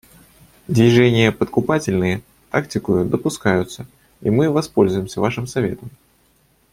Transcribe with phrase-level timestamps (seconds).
[0.67, 3.85] Движения подкупательные тактикою допускаются,
[4.21, 5.91] и мы воспользуемся вашим советом.